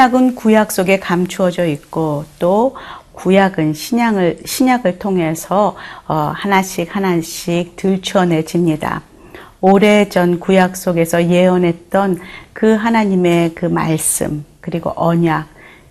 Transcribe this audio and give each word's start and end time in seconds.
신약은 0.00 0.34
구약 0.34 0.72
속에 0.72 0.98
감추어져 0.98 1.66
있고 1.66 2.24
또 2.38 2.74
구약은 3.12 3.74
신약을, 3.74 4.38
신약을 4.46 4.98
통해서 4.98 5.76
어, 6.08 6.32
하나씩 6.34 6.96
하나씩 6.96 7.76
들춰내집니다. 7.76 9.02
오래전 9.60 10.40
구약 10.40 10.78
속에서 10.78 11.28
예언했던 11.28 12.18
그 12.54 12.76
하나님의 12.76 13.54
그 13.54 13.66
말씀, 13.66 14.46
그리고 14.62 14.94
언약, 14.96 15.48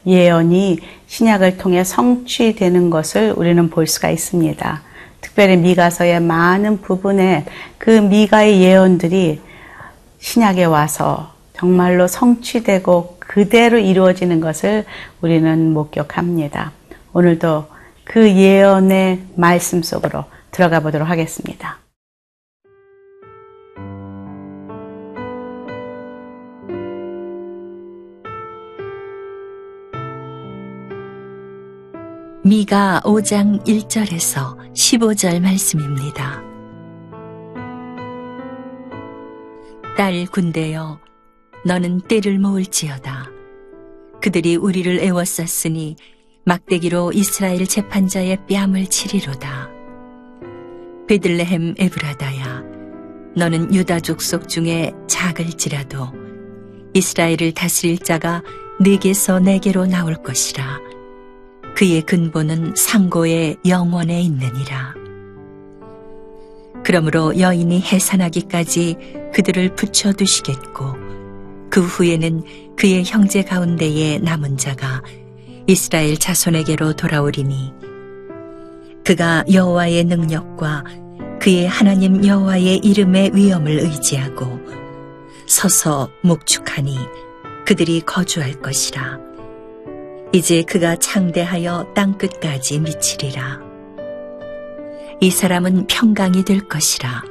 예언이 0.08 0.80
신약을 1.05 1.58
통해 1.58 1.84
성취되는 1.84 2.89
것을 2.89 3.36
우리는 3.38 3.70
볼 3.70 3.86
수가 3.86 4.09
있습니다. 4.09 4.81
특별히 5.22 5.55
미가서의 5.58 6.20
많은 6.20 6.81
부분에 6.81 7.45
그 7.78 7.91
미가의 7.91 8.59
예언들이 8.59 9.39
신약에 10.17 10.64
와서 10.64 11.31
정말로 11.55 12.08
성취되고 12.08 13.19
그대로 13.30 13.78
이루어지는 13.78 14.40
것을 14.40 14.86
우리는 15.22 15.72
목격합니다. 15.72 16.72
오늘도 17.14 17.68
그 18.04 18.28
예언의 18.28 19.22
말씀 19.36 19.84
속으로 19.84 20.26
들어가 20.50 20.80
보도록 20.80 21.08
하겠습니다. 21.08 21.78
미가 32.44 33.02
5장 33.06 33.64
1절에서 33.64 34.58
15절 34.73 35.40
말씀입니다. 35.40 36.42
딸 39.96 40.25
군대여 40.25 41.09
너는 41.66 42.02
때를 42.02 42.40
모을지어다. 42.40 43.30
그들이 44.22 44.56
우리를 44.56 45.00
애워쌌으니 45.00 45.96
막대기로 46.46 47.12
이스라엘 47.14 47.66
재판자의 47.68 48.38
뺨을 48.48 48.88
치리로다. 48.88 49.70
베들레헴 51.08 51.76
에브라다야 51.78 52.64
너는 53.36 53.74
유다 53.74 54.00
족속 54.00 54.48
중에 54.48 54.92
작을지라도 55.08 56.12
이스라엘을 56.94 57.54
다스릴 57.54 58.00
자가 58.00 58.44
네게서 58.80 59.40
내게로 59.40 59.86
나올 59.86 60.16
것이라. 60.16 60.80
그의 61.76 62.02
근본은 62.02 62.74
상고의 62.76 63.58
영원에 63.68 64.22
있느니라. 64.22 64.96
그러므로 66.84 67.38
여인이 67.38 67.82
해산하기까지 67.82 68.96
그들을 69.34 69.76
붙여두시겠고 69.76 71.09
그 71.70 71.81
후에는 71.81 72.75
그의 72.75 73.03
형제 73.06 73.44
가운데에 73.44 74.20
남은 74.20 74.58
자가 74.58 75.03
이스라엘 75.67 76.17
자손에게로 76.17 76.94
돌아오리니 76.94 77.73
그가 79.03 79.44
여호와의 79.52 80.03
능력과 80.06 80.84
그의 81.40 81.67
하나님 81.67 82.25
여호와의 82.25 82.78
이름의 82.78 83.31
위엄을 83.34 83.80
의지하고 83.80 84.59
서서 85.47 86.09
목축하니 86.22 86.97
그들이 87.66 88.02
거주할 88.02 88.53
것이라. 88.62 89.19
이제 90.31 90.62
그가 90.63 90.96
창대하여 90.96 91.94
땅 91.96 92.18
끝까지 92.18 92.80
미치리라. 92.80 93.59
이 95.22 95.31
사람은 95.31 95.88
평강이 95.88 96.46
될 96.46 96.68
것이라. 96.68 97.24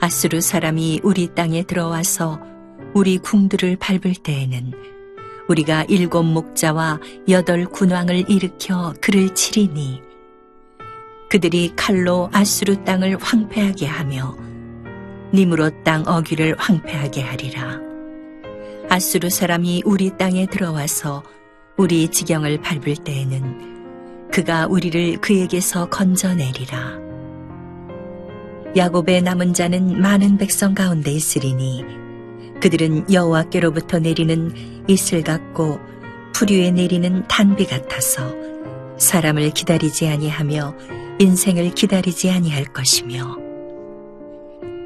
아수르 0.00 0.40
사람이 0.40 1.00
우리 1.02 1.28
땅에 1.34 1.62
들어와서 1.62 2.40
우리 2.96 3.18
궁들을 3.18 3.76
밟을 3.76 4.14
때에는 4.22 4.72
우리가 5.48 5.84
일곱 5.86 6.22
목자와 6.22 6.98
여덟 7.28 7.66
군왕을 7.66 8.30
일으켜 8.30 8.94
그를 9.02 9.34
치리니 9.34 10.00
그들이 11.28 11.74
칼로 11.76 12.30
아수르 12.32 12.82
땅을 12.84 13.18
황폐하게 13.20 13.84
하며 13.84 14.34
니무로 15.34 15.82
땅 15.84 16.04
어귀를 16.06 16.56
황폐하게 16.58 17.20
하리라. 17.20 17.78
아수르 18.88 19.28
사람이 19.28 19.82
우리 19.84 20.16
땅에 20.16 20.46
들어와서 20.46 21.22
우리 21.76 22.08
지경을 22.08 22.62
밟을 22.62 22.96
때에는 23.04 24.30
그가 24.32 24.68
우리를 24.68 25.20
그에게서 25.20 25.90
건져내리라. 25.90 26.98
야곱의 28.74 29.20
남은 29.20 29.52
자는 29.52 30.00
많은 30.00 30.38
백성 30.38 30.72
가운데 30.72 31.10
있으리니 31.10 32.05
그들은 32.60 33.12
여호와께로부터 33.12 33.98
내리는 33.98 34.52
이슬 34.88 35.22
같고 35.22 35.78
풀위에 36.32 36.70
내리는 36.70 37.26
단비 37.28 37.66
같아서 37.66 38.34
사람을 38.98 39.50
기다리지 39.50 40.08
아니하며 40.08 40.74
인생을 41.18 41.70
기다리지 41.70 42.30
아니할 42.30 42.64
것이며 42.64 43.38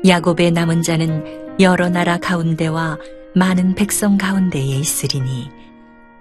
야곱의 0.06 0.52
남은 0.52 0.82
자는 0.82 1.58
여러 1.60 1.88
나라 1.88 2.18
가운데와 2.18 2.98
많은 3.34 3.74
백성 3.74 4.16
가운데에 4.16 4.62
있으리니 4.62 5.50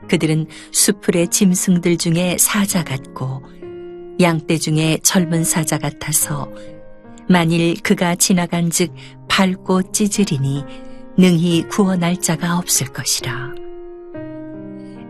그들은 0.09 0.47
수풀의 0.71 1.29
짐승들 1.29 1.97
중에 1.97 2.37
사자 2.39 2.83
같고 2.83 3.43
양떼 4.19 4.57
중에 4.57 4.99
젊은 5.03 5.43
사자 5.43 5.77
같아서 5.77 6.51
만일 7.29 7.79
그가 7.81 8.15
지나간 8.15 8.69
즉 8.69 8.93
밟고 9.27 9.91
찢으리니 9.91 10.65
능히 11.19 11.63
구원할 11.63 12.15
자가 12.15 12.57
없을 12.57 12.87
것이라. 12.87 13.53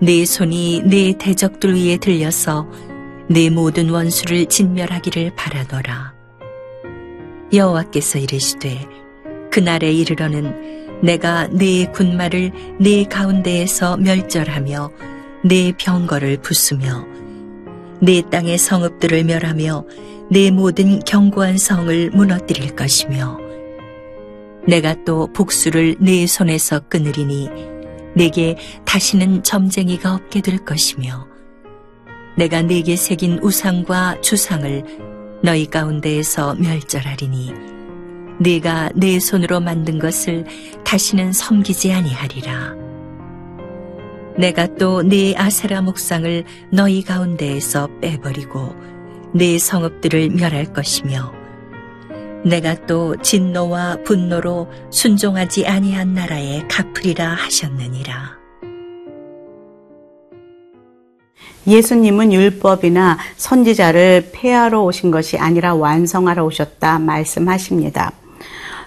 네 0.01 0.25
손이 0.25 0.81
네 0.87 1.13
대적들 1.15 1.75
위에 1.75 1.97
들려서 1.97 2.67
네 3.29 3.51
모든 3.51 3.91
원수를 3.91 4.47
진멸하기를 4.47 5.35
바라노라. 5.35 6.15
여호와께서 7.53 8.17
이르시되 8.17 8.87
그날에 9.51 9.91
이르러는 9.91 10.99
내가 11.03 11.47
네 11.51 11.85
군마를 11.85 12.53
네 12.79 13.03
가운데에서 13.03 13.97
멸절하며 13.97 14.89
네 15.45 15.73
병거를 15.77 16.41
부수며 16.41 17.05
네 17.99 18.23
땅의 18.31 18.57
성읍들을 18.57 19.25
멸하며 19.25 19.85
네 20.31 20.49
모든 20.49 21.01
견고한 21.01 21.59
성을 21.59 22.09
무너뜨릴 22.09 22.75
것이며 22.75 23.48
내가 24.69 24.95
또 25.03 25.25
복수를 25.33 25.95
네 25.99 26.27
손에서 26.27 26.79
끊으리니 26.89 27.49
내게 28.15 28.55
다시는 28.85 29.41
점쟁이가 29.41 30.13
없게 30.13 30.41
될 30.41 30.63
것이며 30.63 31.27
내가 32.37 32.61
네게 32.61 32.95
새긴 32.95 33.39
우상과 33.41 34.21
주상을 34.21 34.83
너희 35.41 35.65
가운데에서 35.65 36.53
멸절하리니 36.53 37.51
네가 38.39 38.91
내 38.95 39.19
손으로 39.19 39.59
만든 39.59 39.97
것을 39.97 40.45
다시는 40.85 41.33
섬기지 41.33 41.91
아니하리라. 41.91 42.75
내가 44.37 44.67
또 44.75 45.01
네 45.01 45.35
아세라 45.35 45.81
목상을 45.81 46.43
너희 46.71 47.01
가운데에서 47.01 47.89
빼버리고 48.01 48.75
네 49.33 49.57
성읍들을 49.57 50.29
멸할 50.29 50.71
것이며 50.71 51.38
내가 52.45 52.85
또 52.85 53.15
진노와 53.21 53.97
분노로 54.05 54.67
순종하지 54.91 55.67
아니한 55.67 56.13
나라에 56.13 56.65
갚으리라 56.67 57.27
하셨느니라. 57.33 58.39
예수님은 61.67 62.33
율법이나 62.33 63.17
선지자를 63.35 64.31
폐하러 64.31 64.81
오신 64.83 65.11
것이 65.11 65.37
아니라 65.37 65.75
완성하러 65.75 66.45
오셨다 66.45 66.99
말씀하십니다. 66.99 68.13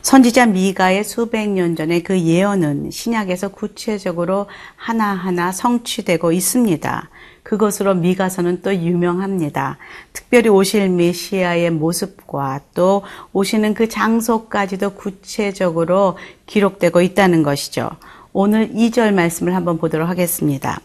선지자 0.00 0.46
미가의 0.46 1.04
수백 1.04 1.48
년 1.50 1.76
전에 1.76 2.02
그 2.02 2.18
예언은 2.18 2.90
신약에서 2.90 3.48
구체적으로 3.48 4.46
하나하나 4.74 5.52
성취되고 5.52 6.32
있습니다. 6.32 7.08
그것으로 7.52 7.94
미가서는 7.94 8.62
또 8.62 8.74
유명합니다. 8.74 9.76
특별히 10.14 10.48
오실 10.48 10.88
메시아의 10.88 11.70
모습과 11.70 12.60
또 12.72 13.02
오시는 13.34 13.74
그 13.74 13.90
장소까지도 13.90 14.94
구체적으로 14.94 16.16
기록되고 16.46 17.02
있다는 17.02 17.42
것이죠. 17.42 17.90
오늘 18.32 18.70
2절 18.70 19.12
말씀을 19.12 19.54
한번 19.54 19.76
보도록 19.76 20.08
하겠습니다. 20.08 20.80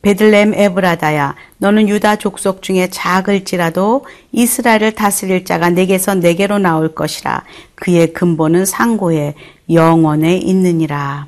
베들렘 0.00 0.54
에브라다야 0.54 1.34
너는 1.56 1.88
유다 1.88 2.16
족속 2.16 2.62
중에 2.62 2.90
작을지라도 2.90 4.06
이스라엘을 4.30 4.92
다스릴 4.92 5.44
자가 5.44 5.70
내게서 5.70 6.14
내게로 6.14 6.60
나올 6.60 6.94
것이라 6.94 7.42
그의 7.74 8.12
근본은 8.12 8.66
상고에 8.66 9.34
영원에 9.68 10.36
있느니라. 10.36 11.26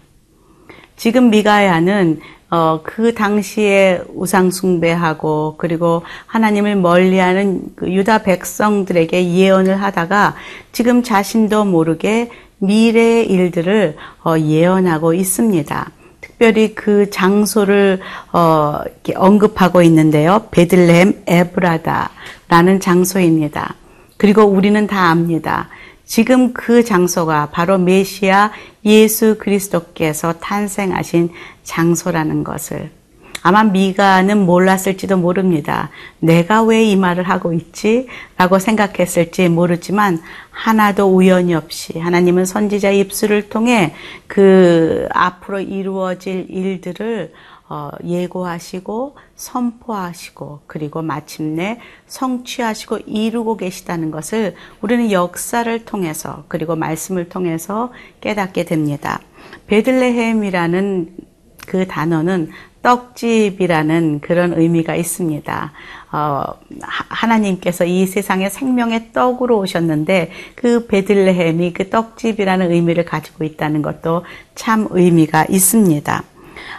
지금 0.96 1.31
미가야는 1.31 2.20
어, 2.50 2.81
그 2.82 3.14
당시에 3.14 4.02
우상 4.14 4.50
숭배하고 4.50 5.55
그리고 5.56 6.02
하나님을 6.26 6.76
멀리하는 6.76 7.62
그 7.76 7.91
유다 7.91 8.25
백성들에게 8.25 9.32
예언을 9.35 9.81
하다가 9.81 10.35
지금 10.73 11.02
자신도 11.02 11.64
모르게 11.64 12.31
미래의 12.58 13.31
일들을 13.31 13.97
어, 14.25 14.37
예언하고 14.38 15.14
있습니다. 15.14 15.91
특별히 16.20 16.75
그 16.75 17.08
장소를 17.11 18.00
어, 18.32 18.81
언급하고 19.14 19.82
있는데요. 19.82 20.49
베들레헴 20.50 21.23
에브라다라는 21.26 22.81
장소입니다. 22.81 23.75
그리고 24.17 24.43
우리는 24.43 24.87
다 24.87 25.11
압니다. 25.11 25.69
지금 26.10 26.52
그 26.52 26.82
장소가 26.82 27.50
바로 27.52 27.78
메시아 27.78 28.50
예수 28.84 29.36
그리스도께서 29.38 30.32
탄생하신 30.40 31.30
장소라는 31.62 32.42
것을 32.42 32.90
아마 33.42 33.62
미가는 33.62 34.44
몰랐을지도 34.44 35.18
모릅니다. 35.18 35.88
내가 36.18 36.64
왜 36.64 36.82
이 36.90 36.96
말을 36.96 37.28
하고 37.28 37.52
있지? 37.52 38.08
라고 38.36 38.58
생각했을지 38.58 39.48
모르지만 39.48 40.20
하나도 40.50 41.06
우연이 41.06 41.54
없이 41.54 41.96
하나님은 42.00 42.44
선지자 42.44 42.90
입술을 42.90 43.48
통해 43.48 43.94
그 44.26 45.06
앞으로 45.12 45.60
이루어질 45.60 46.46
일들을 46.50 47.32
어, 47.32 47.59
예고하시고 48.05 49.17
선포하시고 49.37 50.61
그리고 50.67 51.02
마침내 51.02 51.78
성취하시고 52.06 52.99
이루고 53.06 53.56
계시다는 53.56 54.11
것을 54.11 54.55
우리는 54.81 55.12
역사를 55.12 55.84
통해서 55.84 56.44
그리고 56.49 56.76
말씀을 56.76 57.28
통해서 57.28 57.93
깨닫게 58.20 58.64
됩니다. 58.64 59.20
베들레헴이라는 59.67 61.17
그 61.67 61.87
단어는 61.87 62.50
떡집이라는 62.82 64.20
그런 64.20 64.58
의미가 64.58 64.96
있습니다. 64.96 65.72
어, 66.12 66.43
하나님께서 66.81 67.84
이 67.84 68.06
세상에 68.06 68.49
생명의 68.49 69.12
떡으로 69.12 69.58
오셨는데 69.58 70.32
그 70.55 70.87
베들레헴이 70.87 71.75
그 71.75 71.90
떡집이라는 71.90 72.72
의미를 72.72 73.05
가지고 73.05 73.44
있다는 73.44 73.82
것도 73.82 74.25
참 74.55 74.88
의미가 74.90 75.46
있습니다. 75.50 76.25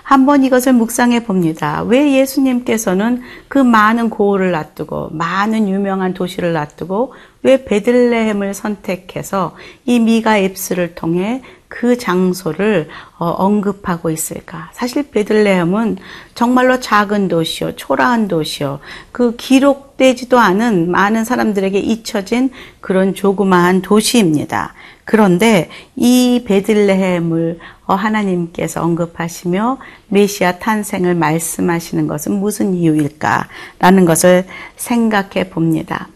한번 0.03 0.43
이것을 0.43 0.73
묵상해 0.73 1.23
봅니다. 1.23 1.83
왜 1.83 2.13
예수님께서는 2.13 3.21
그 3.47 3.57
많은 3.57 4.09
고을을 4.09 4.51
놔두고 4.51 5.09
많은 5.11 5.69
유명한 5.69 6.13
도시를 6.13 6.53
놔두고 6.53 7.13
왜 7.43 7.63
베들레헴을 7.63 8.53
선택해서 8.53 9.55
이 9.85 9.99
미가 9.99 10.39
앱스를 10.39 10.95
통해 10.95 11.41
그 11.71 11.97
장소를 11.97 12.89
어, 13.17 13.29
언급하고 13.29 14.09
있을까? 14.09 14.69
사실 14.73 15.09
베들레헴은 15.09 15.97
정말로 16.35 16.81
작은 16.81 17.29
도시요, 17.29 17.77
초라한 17.77 18.27
도시요, 18.27 18.81
그 19.13 19.37
기록되지도 19.37 20.37
않은 20.37 20.91
많은 20.91 21.23
사람들에게 21.23 21.79
잊혀진 21.79 22.51
그런 22.81 23.15
조그마한 23.15 23.81
도시입니다. 23.81 24.73
그런데 25.05 25.69
이 25.95 26.43
베들레헴을 26.45 27.59
어, 27.85 27.95
하나님께서 27.95 28.83
언급하시며 28.83 29.77
메시아 30.09 30.59
탄생을 30.59 31.15
말씀하시는 31.15 32.05
것은 32.05 32.33
무슨 32.33 32.73
이유일까라는 32.73 34.03
것을 34.05 34.45
생각해 34.75 35.49
봅니다. 35.49 36.09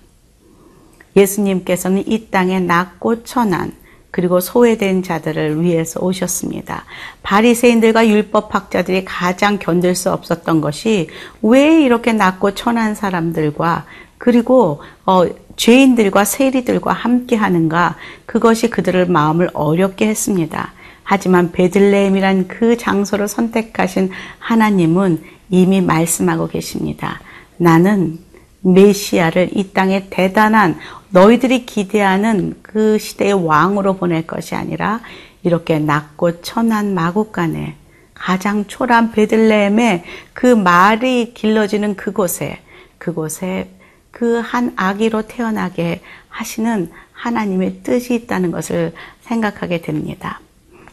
예수님께서는 1.16 2.04
이 2.08 2.30
땅에 2.30 2.60
낮고 2.60 3.24
천한 3.24 3.72
그리고 4.15 4.39
소외된 4.39 5.03
자들을 5.03 5.62
위해서 5.62 6.00
오셨습니다. 6.00 6.85
바리새인들과 7.21 8.07
율법학자들이 8.07 9.03
가장 9.03 9.59
견딜 9.59 9.94
수 9.94 10.09
없었던 10.09 10.62
것이 10.62 11.09
왜 11.41 11.81
이렇게 11.81 12.13
낮고 12.13 12.56
천한 12.56 12.95
사람들과 12.95 13.83
그리고 14.17 14.81
어, 15.06 15.25
죄인들과 15.57 16.23
세리들과 16.23 16.94
함께 16.94 17.35
하는가 17.35 17.97
그것이 18.25 18.69
그들을 18.69 19.06
마음을 19.07 19.50
어렵게 19.53 20.07
했습니다. 20.07 20.71
하지만 21.03 21.51
베들레헴이란 21.51 22.47
그 22.47 22.77
장소를 22.77 23.27
선택하신 23.27 24.12
하나님은 24.39 25.23
이미 25.50 25.81
말씀하고 25.81 26.47
계십니다. 26.47 27.19
나는 27.57 28.19
메시아를 28.65 29.50
이 29.53 29.71
땅에 29.73 30.07
대단한 30.09 30.77
너희들이 31.09 31.65
기대하는 31.65 32.59
그 32.62 32.97
시대의 32.97 33.33
왕으로 33.33 33.97
보낼 33.97 34.25
것이 34.25 34.56
아니라 34.56 35.01
이렇게 35.44 35.79
낮고 35.79 36.41
천한 36.41 36.94
마국간에 36.94 37.75
가장 38.13 38.65
초란 38.65 39.12
베들레헴에 39.12 40.03
그 40.33 40.47
말이 40.47 41.33
길러지는 41.33 41.95
그곳에 41.95 42.59
그곳에 42.97 43.69
그 44.12 44.41
한 44.41 44.71
아기로 44.77 45.23
태어나게 45.23 46.01
하시는 46.29 46.89
하나님의 47.12 47.81
뜻이 47.83 48.15
있다는 48.15 48.51
것을 48.51 48.94
생각하게 49.21 49.81
됩니다. 49.81 50.39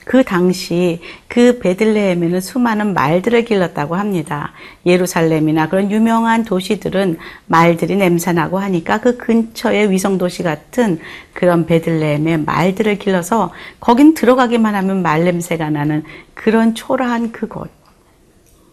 그 0.05 0.25
당시 0.25 1.01
그 1.29 1.59
베들레헴에는 1.59 2.41
수많은 2.41 2.95
말들을 2.95 3.45
길렀다고 3.45 3.95
합니다. 3.95 4.53
예루살렘이나 4.85 5.69
그런 5.69 5.91
유명한 5.91 6.45
도시들은 6.45 7.19
말들이 7.47 7.97
냄새나고 7.97 8.59
하니까 8.59 9.01
그 9.01 9.17
근처의 9.17 9.91
위성 9.91 10.19
도시 10.19 10.43
같은 10.43 10.99
그런 11.33 11.67
베들레헴에 11.67 12.39
말들을 12.39 12.99
길러서 12.99 13.53
거긴 13.81 14.15
들어가기만 14.15 14.75
하면 14.75 15.03
말 15.03 15.25
냄새가 15.25 15.71
나는 15.71 16.03
그런 16.35 16.75
초라한 16.75 17.33
그곳. 17.33 17.71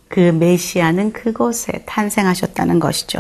그 0.08 0.20
메시아는 0.20 1.14
그곳에 1.14 1.84
탄생하셨다는 1.86 2.80
것이죠. 2.80 3.20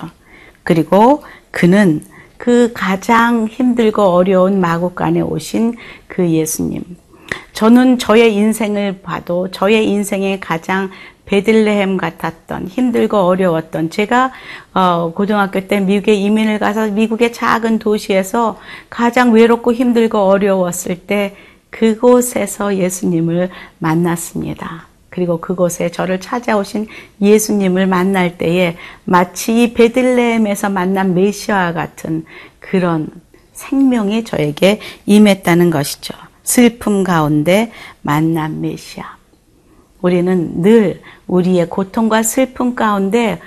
그리고 0.63 1.23
그는 1.51 2.03
그 2.37 2.71
가장 2.73 3.47
힘들고 3.47 4.01
어려운 4.01 4.59
마국간에 4.59 5.21
오신 5.21 5.75
그 6.07 6.27
예수님. 6.27 6.83
저는 7.53 7.99
저의 7.99 8.33
인생을 8.35 9.01
봐도 9.01 9.51
저의 9.51 9.87
인생에 9.89 10.39
가장 10.39 10.91
베들레헴 11.25 11.97
같았던 11.97 12.67
힘들고 12.67 13.17
어려웠던 13.17 13.91
제가 13.91 14.31
어, 14.73 15.11
고등학교 15.13 15.67
때 15.67 15.79
미국에 15.79 16.15
이민을 16.15 16.57
가서 16.57 16.87
미국의 16.87 17.33
작은 17.33 17.79
도시에서 17.79 18.59
가장 18.89 19.31
외롭고 19.31 19.73
힘들고 19.73 20.17
어려웠을 20.17 20.99
때 21.01 21.35
그곳에서 21.69 22.77
예수님을 22.77 23.49
만났습니다. 23.77 24.87
그리고 25.09 25.39
그곳에 25.39 25.89
저를 25.91 26.19
찾아오신 26.19 26.87
예수님을 27.21 27.87
만날 27.87 28.37
때에 28.37 28.77
마치 29.05 29.63
이 29.63 29.73
베들레헴에서 29.73 30.69
만난 30.69 31.13
메시아와 31.13 31.73
같은 31.73 32.25
그런 32.59 33.07
생명이 33.53 34.23
저에게 34.23 34.79
임했다는 35.05 35.69
것이죠. 35.69 36.13
슬픔 36.49 37.03
가운데 37.03 37.71
만난 38.01 38.59
메시아. 38.59 39.17
우리는 40.01 40.63
늘 40.63 40.99
우리의 41.27 41.69
고통과 41.69 42.23
슬픔 42.23 42.73
가운데 42.73 43.39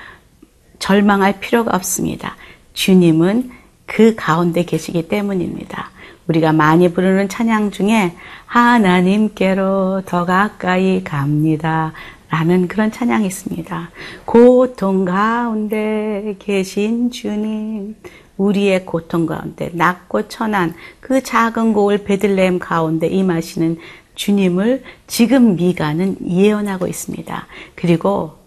절망할 0.79 1.41
필요가 1.41 1.75
없습니다. 1.75 2.37
주님은 2.75 3.51
그 3.87 4.15
가운데 4.15 4.65
계시기 4.65 5.09
때문입니다. 5.09 5.91
우리가 6.29 6.53
많이 6.53 6.93
부르는 6.93 7.29
찬양 7.29 7.73
중에 7.73 8.15
하나님께로 8.47 10.03
더 10.07 10.25
가까이 10.25 11.03
갑니다. 11.03 11.93
라는 12.33 12.67
그런 12.67 12.91
찬양이 12.91 13.27
있습니다. 13.27 13.91
고통 14.25 15.05
가운데 15.05 16.35
계신 16.39 17.11
주님, 17.11 17.95
우리의 18.39 18.87
고통 18.87 19.27
가운데 19.27 19.69
낮고 19.75 20.29
천한 20.29 20.75
그 20.99 21.23
작은 21.23 21.75
고을 21.75 22.05
베들레헴 22.05 22.59
가운데 22.59 23.07
임하시는 23.07 23.79
주님을 24.15 24.83
지금 25.07 25.57
미가는 25.57 26.27
예언하고 26.27 26.87
있습니다. 26.87 27.47
그리고 27.75 28.39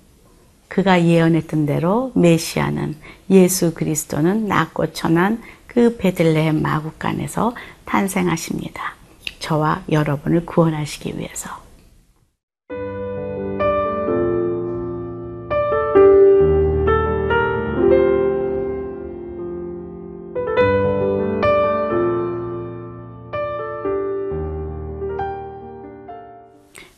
그가 0.68 1.04
예언했던 1.06 1.68
대로 1.68 2.12
메시아는 2.16 2.96
예수 3.30 3.76
그리스도는 3.76 4.48
낮고 4.48 4.94
천한 4.94 5.44
그 5.68 5.98
베들레헴 5.98 6.60
마국간에서 6.60 7.54
탄생하십니다. 7.86 8.96
저와 9.38 9.84
여러분을 9.92 10.48
구원하시기 10.48 11.20
위해서. 11.20 11.65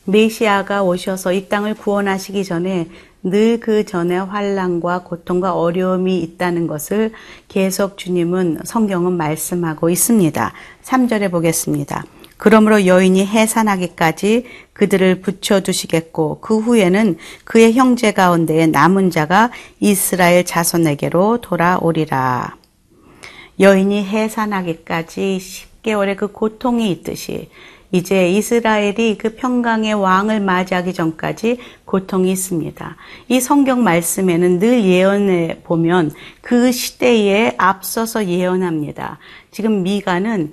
메시아가 0.07 0.83
오셔서 0.83 1.33
이 1.33 1.47
땅을 1.49 1.75
구원하시기 1.75 2.43
전에 2.43 2.89
늘 3.23 3.59
그 3.59 3.83
전에 3.83 4.17
환란과 4.17 5.03
고통과 5.03 5.53
어려움이 5.53 6.19
있다는 6.19 6.67
것을 6.67 7.11
계속 7.47 7.97
주님은 7.97 8.59
성경은 8.63 9.13
말씀하고 9.13 9.89
있습니다. 9.89 10.53
3절에 10.83 11.31
보겠습니다. 11.31 12.05
그러므로 12.37 12.85
여인이 12.85 13.25
해산하기까지 13.25 14.45
그들을 14.73 15.21
붙여두시겠고 15.21 16.39
그 16.39 16.59
후에는 16.59 17.17
그의 17.43 17.73
형제 17.73 18.13
가운데 18.13 18.67
남은 18.67 19.09
자가 19.09 19.51
이스라엘 19.79 20.45
자손에게로 20.45 21.41
돌아오리라. 21.41 22.55
여인이 23.59 24.05
해산하기까지 24.05 25.39
10개월의 25.83 26.15
그 26.15 26.31
고통이 26.31 26.91
있듯이 26.91 27.49
이제 27.91 28.29
이스라엘이 28.29 29.17
그 29.17 29.35
평강의 29.35 29.93
왕을 29.93 30.41
맞이하기 30.41 30.93
전까지 30.93 31.57
고통이 31.85 32.31
있습니다. 32.31 32.95
이 33.29 33.39
성경 33.39 33.83
말씀에는 33.83 34.59
늘 34.59 34.83
예언에 34.83 35.61
보면 35.63 36.11
그 36.41 36.71
시대에 36.71 37.55
앞서서 37.57 38.27
예언합니다. 38.27 39.19
지금 39.51 39.83
미가는 39.83 40.51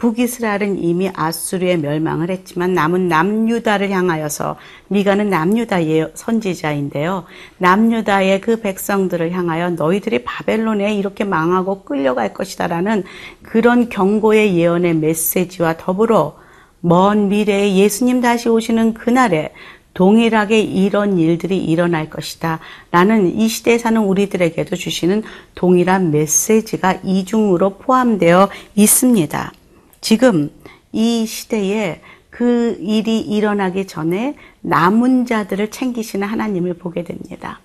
북이스라엘은 0.00 0.82
이미 0.82 1.10
아수르의 1.14 1.78
멸망을 1.78 2.30
했지만 2.30 2.72
남은 2.72 3.08
남유다를 3.08 3.90
향하여서 3.90 4.56
미가는 4.88 5.28
남유다의 5.28 6.12
선지자인데요. 6.14 7.24
남유다의 7.58 8.40
그 8.40 8.60
백성들을 8.60 9.30
향하여 9.32 9.70
너희들이 9.70 10.24
바벨론에 10.24 10.94
이렇게 10.94 11.24
망하고 11.24 11.82
끌려갈 11.82 12.32
것이다라는 12.32 13.04
그런 13.42 13.90
경고의 13.90 14.56
예언의 14.56 14.94
메시지와 14.94 15.76
더불어 15.76 16.40
먼 16.80 17.28
미래에 17.28 17.76
예수님 17.76 18.20
다시 18.20 18.48
오시는 18.48 18.94
그날에 18.94 19.52
동일하게 19.94 20.60
이런 20.60 21.18
일들이 21.18 21.58
일어날 21.58 22.08
것이다. 22.08 22.60
라는 22.90 23.38
이 23.38 23.48
시대에 23.48 23.78
사는 23.78 24.00
우리들에게도 24.00 24.76
주시는 24.76 25.22
동일한 25.54 26.10
메시지가 26.10 27.00
이중으로 27.04 27.78
포함되어 27.78 28.48
있습니다. 28.76 29.52
지금 30.00 30.50
이 30.92 31.26
시대에 31.26 32.00
그 32.30 32.78
일이 32.80 33.20
일어나기 33.20 33.86
전에 33.86 34.36
남은 34.62 35.26
자들을 35.26 35.70
챙기시는 35.70 36.26
하나님을 36.26 36.74
보게 36.74 37.04
됩니다. 37.04 37.60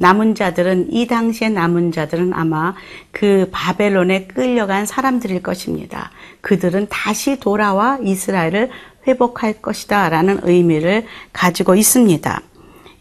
남은 0.00 0.34
자들은 0.34 0.94
이 0.94 1.06
당시의 1.06 1.50
남은 1.50 1.92
자들은 1.92 2.32
아마 2.32 2.74
그 3.10 3.50
바벨론에 3.52 4.28
끌려간 4.28 4.86
사람들일 4.86 5.42
것입니다. 5.42 6.10
그들은 6.40 6.86
다시 6.88 7.38
돌아와 7.38 7.98
이스라엘을 8.02 8.70
회복할 9.06 9.60
것이다 9.60 10.08
라는 10.08 10.40
의미를 10.42 11.04
가지고 11.34 11.74
있습니다. 11.74 12.40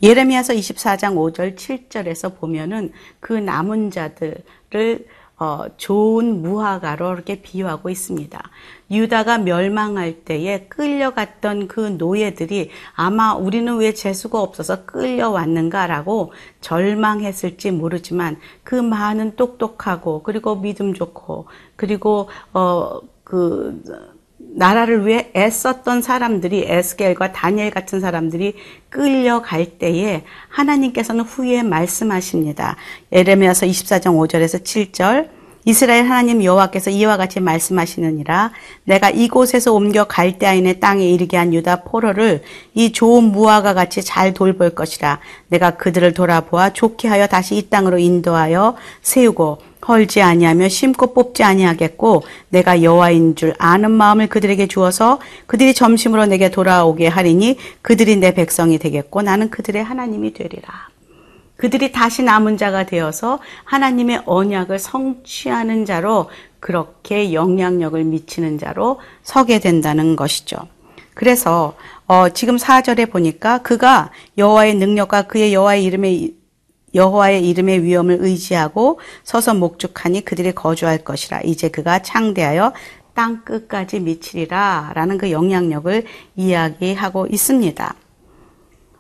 예레미야서 0.04 0.54
24장 0.54 1.16
5절 1.16 1.56
7절에서 1.56 2.38
보면은 2.38 2.92
그 3.22 3.32
남은 3.32 3.92
자들을 3.92 5.06
어, 5.40 5.66
좋은 5.78 6.42
무화과로 6.42 7.14
이렇게 7.14 7.42
비유하고 7.42 7.90
있습니다. 7.90 8.42
유다가 8.92 9.38
멸망할 9.38 10.26
때에 10.26 10.68
끌려갔던 10.68 11.68
그 11.70 11.80
노예들이 11.98 12.72
아마 12.94 13.34
우리는 13.34 13.78
왜 13.78 13.94
재수가 13.94 14.42
없어서 14.42 14.86
끌려왔는가라고 14.86 16.34
절망했을지 16.60 17.72
모르지만 17.72 18.38
그 18.64 18.76
많은 18.76 19.38
똑똑하고 19.38 20.24
그리고 20.24 20.56
믿음 20.60 20.94
좋고 20.94 21.48
그리고 21.78 22.30
어그 22.52 24.19
나라를 24.56 25.06
위해 25.06 25.32
애썼던 25.36 26.02
사람들이 26.02 26.66
에스겔과 26.68 27.32
다니엘 27.32 27.72
같은 27.72 28.00
사람들이 28.00 28.56
끌려갈 28.90 29.66
때에 29.66 30.24
하나님께서는 30.50 31.24
후에 31.24 31.64
말씀하십니다. 31.64 32.76
예레미야서 33.12 33.68
24장 33.68 34.16
5절에서 34.18 34.64
7절 34.64 35.39
이스라엘 35.66 36.06
하나님 36.06 36.44
여호와께서 36.44 36.90
이와 36.90 37.18
같이 37.18 37.40
말씀하시느니라 37.40 38.52
내가 38.86 39.10
이곳에서 39.10 39.74
옮겨 39.74 40.06
갈대아인의 40.06 40.80
땅에 40.80 41.10
이르게 41.10 41.38
한 41.38 41.54
유다 41.54 41.84
포로를 41.84 42.44
이 42.74 42.92
좋은 42.92 43.26
무화과 43.26 43.74
같이 43.74 44.04
잘 44.04 44.34
돌볼 44.34 44.72
것이라 44.72 45.20
내가 45.50 45.72
그들을 45.72 46.14
돌아보아 46.14 46.72
좋게 46.72 47.08
하여 47.08 47.28
다시 47.28 47.58
이 47.58 47.70
땅으로 47.70 48.00
인도하여 48.00 48.76
세우고 49.02 49.60
헐지 49.88 50.22
아니하며 50.22 50.70
심고 50.70 51.14
뽑지 51.14 51.44
아니하겠고 51.44 52.24
내가 52.50 52.84
여호와인 52.84 53.36
줄 53.36 53.56
아는 53.58 53.92
마음을 53.92 54.28
그들에게 54.28 54.68
주어서 54.68 55.20
그들이 55.48 55.74
점심으로 55.74 56.26
내게 56.28 56.50
돌아오게 56.50 57.08
하리니 57.08 57.58
그들이 57.82 58.18
내 58.18 58.34
백성이 58.34 58.78
되겠고 58.78 59.22
나는 59.22 59.50
그들의 59.50 59.84
하나님이 59.84 60.34
되리라. 60.34 60.89
그들이 61.60 61.92
다시 61.92 62.24
남은 62.24 62.56
자가 62.56 62.86
되어서 62.86 63.40
하나님의 63.66 64.24
언약을 64.26 64.80
성취하는 64.80 65.86
자로 65.86 66.30
그렇게 66.62 67.34
영향력을 67.34 68.02
미치는 68.02 68.58
자로 68.58 69.00
서게 69.24 69.60
된다는 69.60 70.16
것이죠. 70.16 70.58
그래서 71.14 71.76
어, 72.08 72.30
지금 72.30 72.56
4절에 72.56 73.12
보니까 73.12 73.58
그가 73.58 74.10
여호와의 74.38 74.76
능력과 74.76 75.24
그의 75.24 75.54
여호와의 75.54 75.84
이름의 75.84 76.34
여호와의 76.96 77.48
이름의 77.50 77.84
위엄을 77.84 78.20
의지하고 78.22 79.02
서서 79.24 79.54
목축하니 79.54 80.24
그들이 80.24 80.54
거주할 80.54 81.00
것이라 81.00 81.42
이제 81.42 81.68
그가 81.68 82.02
창대하여 82.02 82.74
땅 83.14 83.44
끝까지 83.44 84.00
미치리라 84.00 84.94
라는 84.96 85.18
그 85.18 85.30
영향력을 85.30 86.06
이야기하고 86.38 87.28
있습니다. 87.28 87.96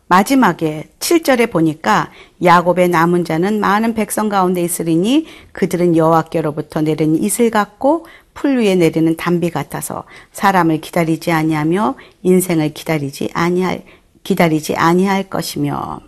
마지막에 0.09 0.89
7절에 0.99 1.51
보니까 1.51 2.09
야곱의 2.43 2.89
남은 2.89 3.25
자는 3.25 3.59
많은 3.59 3.93
백성 3.93 4.27
가운데 4.27 4.61
있으리니 4.63 5.27
그들은 5.51 5.95
여호와께로부터 5.95 6.81
내린 6.81 7.15
이슬 7.15 7.51
같고 7.51 8.07
풀 8.33 8.57
위에 8.57 8.75
내리는 8.75 9.15
담비 9.15 9.51
같아서 9.51 10.05
사람을 10.31 10.81
기다리지 10.81 11.31
아니하며 11.31 11.95
인생을 12.23 12.73
기다리지 12.73 13.29
아니할 13.33 13.83
기다리지 14.23 14.75
아니할 14.75 15.29
것이며 15.29 15.99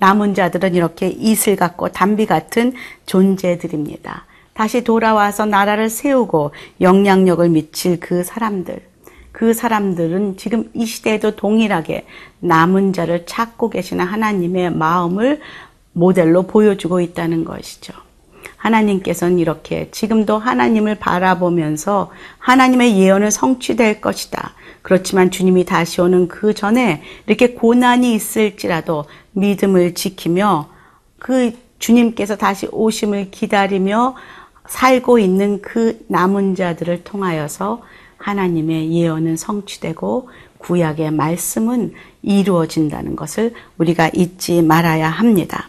남은 0.00 0.34
자들은 0.34 0.74
이렇게 0.74 1.08
이슬 1.08 1.54
같고 1.54 1.90
담비 1.90 2.24
같은 2.24 2.72
존재들입니다. 3.04 4.24
다시 4.54 4.84
돌아와서 4.84 5.44
나라를 5.44 5.90
세우고 5.90 6.52
영향력을 6.80 7.46
미칠 7.50 8.00
그 8.00 8.24
사람들 8.24 8.91
그 9.32 9.54
사람들은 9.54 10.36
지금 10.36 10.70
이 10.74 10.86
시대에도 10.86 11.34
동일하게 11.34 12.06
남은 12.40 12.92
자를 12.92 13.24
찾고 13.26 13.70
계시는 13.70 14.04
하나님의 14.04 14.74
마음을 14.74 15.40
모델로 15.92 16.44
보여주고 16.44 17.00
있다는 17.00 17.44
것이죠. 17.44 17.92
하나님께서는 18.56 19.38
이렇게 19.38 19.88
지금도 19.90 20.38
하나님을 20.38 20.94
바라보면서 20.96 22.12
하나님의 22.38 22.96
예언은 22.96 23.30
성취될 23.30 24.00
것이다. 24.00 24.52
그렇지만 24.82 25.30
주님이 25.30 25.64
다시 25.64 26.00
오는 26.00 26.28
그 26.28 26.54
전에 26.54 27.02
이렇게 27.26 27.54
고난이 27.54 28.14
있을지라도 28.14 29.06
믿음을 29.32 29.94
지키며 29.94 30.68
그 31.18 31.52
주님께서 31.78 32.36
다시 32.36 32.68
오심을 32.70 33.30
기다리며 33.30 34.14
살고 34.68 35.18
있는 35.18 35.60
그 35.60 36.04
남은 36.08 36.54
자들을 36.54 37.02
통하여서 37.02 37.82
하나님의 38.22 38.92
예언은 38.92 39.36
성취되고 39.36 40.30
구약의 40.58 41.10
말씀은 41.10 41.92
이루어진다는 42.22 43.16
것을 43.16 43.52
우리가 43.78 44.10
잊지 44.14 44.62
말아야 44.62 45.10
합니다. 45.10 45.68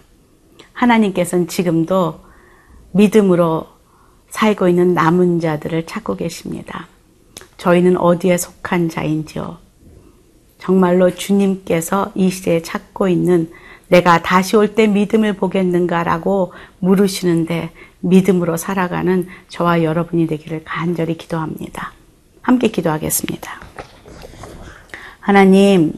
하나님께서는 0.74 1.48
지금도 1.48 2.19
믿음으로 2.91 3.67
살고 4.29 4.67
있는 4.67 4.93
남은 4.93 5.39
자들을 5.39 5.86
찾고 5.86 6.15
계십니다. 6.15 6.88
저희는 7.57 7.98
어디에 7.98 8.38
속한 8.38 8.89
자인지요? 8.89 9.57
정말로 10.60 11.13
주님께서 11.13 12.12
이 12.15 12.29
시대에 12.29 12.62
찾고 12.62 13.10
있는 13.10 13.51
내가 13.88 14.22
다시 14.22 14.55
올 14.55 14.75
때 14.75 14.88
믿음을 14.88 15.33
보겠는가라고 15.33 16.53
물으시는데 16.79 17.72
믿음으로 18.00 18.57
살아가는 18.57 19.27
저와 19.50 19.83
여러분이 19.83 20.27
되기를 20.27 20.63
간절히 20.63 21.17
기도합니다. 21.17 21.93
함께 22.44 22.68
기도하겠습니다. 22.68 23.60
하나님, 25.20 25.94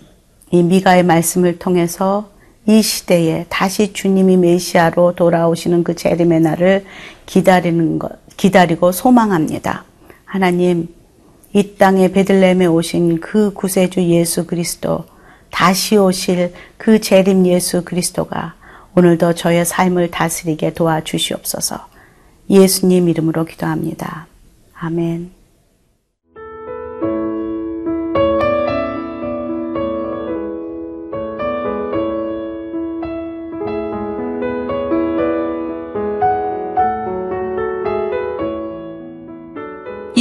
이 0.52 0.64
미가의 0.64 1.04
말씀을 1.04 1.60
통해서 1.60 2.30
이 2.68 2.82
시대에 2.82 3.46
다시 3.50 3.92
주님이 3.92 4.38
메시아로 4.38 5.16
돌아오시는 5.16 5.84
그 5.84 5.96
재림의 5.96 6.40
날을 6.40 6.86
기다리는 7.26 8.00
것, 8.00 8.12
기다리고 8.38 8.92
소망합니다. 8.92 9.84
하나님, 10.24 10.88
이 11.54 11.76
땅에 11.76 12.12
베들레헴에 12.12 12.68
오신 12.68 13.20
그 13.20 13.54
구세주 13.54 14.02
예수 14.04 14.46
그리스도, 14.46 15.06
다시 15.52 15.98
오실 15.98 16.54
그 16.78 17.00
재림 17.00 17.46
예수 17.48 17.84
그리스도가 17.84 18.56
오늘도 18.96 19.34
저의 19.36 19.66
삶을 19.66 20.12
다스리게 20.12 20.74
도와주시옵소서. 20.74 21.88
예수님 22.50 23.10
이름으로 23.10 23.46
기도합니다. 23.46 24.28
아멘. 24.74 25.35